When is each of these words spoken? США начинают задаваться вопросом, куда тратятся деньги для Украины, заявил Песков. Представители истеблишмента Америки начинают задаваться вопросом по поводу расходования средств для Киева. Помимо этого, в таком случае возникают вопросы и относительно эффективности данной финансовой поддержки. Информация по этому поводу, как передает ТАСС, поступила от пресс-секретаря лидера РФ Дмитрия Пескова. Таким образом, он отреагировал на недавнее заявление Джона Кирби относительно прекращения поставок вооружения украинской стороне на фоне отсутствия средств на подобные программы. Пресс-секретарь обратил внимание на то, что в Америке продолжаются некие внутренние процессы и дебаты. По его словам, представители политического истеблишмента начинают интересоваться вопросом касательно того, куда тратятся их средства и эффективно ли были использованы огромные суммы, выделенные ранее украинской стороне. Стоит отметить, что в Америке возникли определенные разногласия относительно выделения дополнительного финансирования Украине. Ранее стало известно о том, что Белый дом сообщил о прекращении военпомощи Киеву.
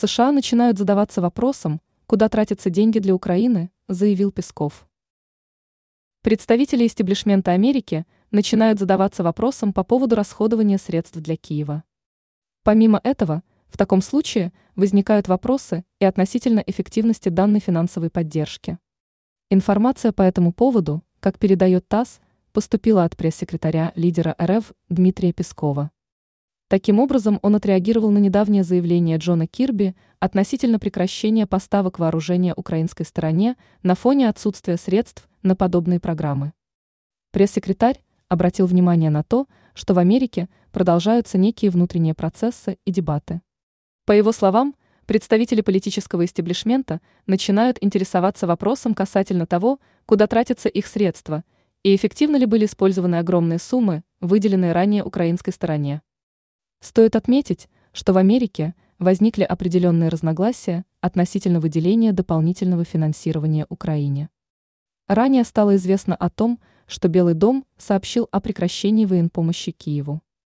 США 0.00 0.32
начинают 0.32 0.78
задаваться 0.78 1.20
вопросом, 1.20 1.82
куда 2.06 2.30
тратятся 2.30 2.70
деньги 2.70 2.98
для 3.00 3.14
Украины, 3.14 3.70
заявил 3.86 4.32
Песков. 4.32 4.88
Представители 6.22 6.86
истеблишмента 6.86 7.50
Америки 7.50 8.06
начинают 8.30 8.78
задаваться 8.78 9.22
вопросом 9.22 9.74
по 9.74 9.84
поводу 9.84 10.16
расходования 10.16 10.78
средств 10.78 11.18
для 11.18 11.36
Киева. 11.36 11.84
Помимо 12.62 12.98
этого, 13.04 13.42
в 13.68 13.76
таком 13.76 14.00
случае 14.00 14.54
возникают 14.74 15.28
вопросы 15.28 15.84
и 15.98 16.06
относительно 16.06 16.60
эффективности 16.60 17.28
данной 17.28 17.60
финансовой 17.60 18.08
поддержки. 18.08 18.78
Информация 19.50 20.12
по 20.12 20.22
этому 20.22 20.54
поводу, 20.54 21.04
как 21.20 21.38
передает 21.38 21.86
ТАСС, 21.88 22.20
поступила 22.54 23.04
от 23.04 23.18
пресс-секретаря 23.18 23.92
лидера 23.96 24.34
РФ 24.40 24.72
Дмитрия 24.88 25.34
Пескова. 25.34 25.90
Таким 26.70 27.00
образом, 27.00 27.40
он 27.42 27.56
отреагировал 27.56 28.12
на 28.12 28.18
недавнее 28.18 28.62
заявление 28.62 29.16
Джона 29.16 29.48
Кирби 29.48 29.96
относительно 30.20 30.78
прекращения 30.78 31.44
поставок 31.44 31.98
вооружения 31.98 32.54
украинской 32.54 33.02
стороне 33.02 33.56
на 33.82 33.96
фоне 33.96 34.28
отсутствия 34.28 34.76
средств 34.76 35.28
на 35.42 35.56
подобные 35.56 35.98
программы. 35.98 36.52
Пресс-секретарь 37.32 38.00
обратил 38.28 38.66
внимание 38.66 39.10
на 39.10 39.24
то, 39.24 39.48
что 39.74 39.94
в 39.94 39.98
Америке 39.98 40.48
продолжаются 40.70 41.38
некие 41.38 41.72
внутренние 41.72 42.14
процессы 42.14 42.78
и 42.84 42.92
дебаты. 42.92 43.40
По 44.06 44.12
его 44.12 44.30
словам, 44.30 44.76
представители 45.06 45.62
политического 45.62 46.24
истеблишмента 46.24 47.00
начинают 47.26 47.78
интересоваться 47.80 48.46
вопросом 48.46 48.94
касательно 48.94 49.44
того, 49.44 49.80
куда 50.06 50.28
тратятся 50.28 50.68
их 50.68 50.86
средства 50.86 51.42
и 51.82 51.96
эффективно 51.96 52.36
ли 52.36 52.46
были 52.46 52.66
использованы 52.66 53.16
огромные 53.16 53.58
суммы, 53.58 54.04
выделенные 54.20 54.70
ранее 54.70 55.02
украинской 55.02 55.50
стороне. 55.50 56.02
Стоит 56.80 57.14
отметить, 57.14 57.68
что 57.92 58.12
в 58.12 58.16
Америке 58.16 58.74
возникли 58.98 59.42
определенные 59.42 60.08
разногласия 60.08 60.84
относительно 61.00 61.60
выделения 61.60 62.12
дополнительного 62.12 62.84
финансирования 62.84 63.66
Украине. 63.68 64.30
Ранее 65.06 65.44
стало 65.44 65.76
известно 65.76 66.14
о 66.14 66.30
том, 66.30 66.58
что 66.86 67.08
Белый 67.08 67.34
дом 67.34 67.66
сообщил 67.76 68.28
о 68.30 68.40
прекращении 68.40 69.04
военпомощи 69.04 69.72
Киеву. 69.72 70.22